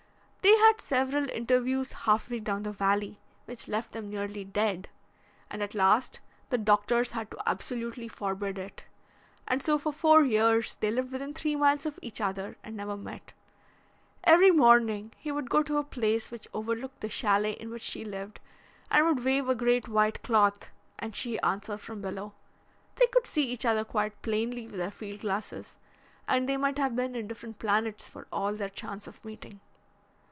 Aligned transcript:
They 0.43 0.57
had 0.57 0.81
several 0.81 1.29
interviews 1.29 1.91
half 1.91 2.29
way 2.29 2.39
down 2.39 2.63
the 2.63 2.71
valley, 2.71 3.19
which 3.45 3.67
left 3.67 3.91
them 3.91 4.09
nearly 4.09 4.43
dead, 4.43 4.89
and 5.51 5.61
at 5.61 5.75
last, 5.75 6.19
the 6.49 6.57
doctors 6.57 7.11
had 7.11 7.29
to 7.31 7.41
absolutely 7.45 8.07
forbid 8.07 8.57
it. 8.57 8.85
And 9.47 9.61
so 9.61 9.77
for 9.77 9.91
four 9.93 10.23
years 10.23 10.77
they 10.79 10.89
lived 10.89 11.11
within 11.11 11.33
three 11.33 11.55
miles 11.55 11.85
of 11.85 11.99
each 12.01 12.19
other 12.21 12.57
and 12.63 12.75
never 12.75 12.95
met. 12.97 13.33
Every 14.23 14.49
morning 14.49 15.13
he 15.17 15.31
would 15.31 15.49
go 15.49 15.61
to 15.61 15.77
a 15.77 15.83
place 15.83 16.31
which 16.31 16.47
overlooked 16.53 17.01
the 17.01 17.09
chalet 17.09 17.53
in 17.53 17.69
which 17.69 17.83
she 17.83 18.03
lived 18.05 18.39
and 18.89 19.05
would 19.05 19.23
wave 19.25 19.47
a 19.49 19.55
great 19.55 19.87
white 19.87 20.23
cloth 20.23 20.71
and 20.97 21.15
she 21.15 21.39
answer 21.41 21.77
from 21.77 22.01
below. 22.01 22.33
They 22.95 23.05
could 23.07 23.27
see 23.27 23.43
each 23.43 23.65
other 23.65 23.83
quite 23.83 24.21
plainly 24.21 24.65
with 24.65 24.77
their 24.77 24.91
field 24.91 25.19
glasses, 25.21 25.77
and 26.27 26.47
they 26.47 26.57
might 26.57 26.77
have 26.77 26.95
been 26.95 27.15
in 27.15 27.27
different 27.27 27.59
planets 27.59 28.09
for 28.09 28.27
all 28.31 28.53
their 28.53 28.69
chance 28.69 29.05
of 29.07 29.23
meeting." 29.23 29.59